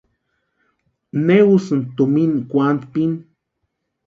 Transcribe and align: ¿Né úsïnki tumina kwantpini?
¿Né 1.25 1.37
úsïnki 1.53 1.91
tumina 1.95 2.39
kwantpini? 2.51 3.17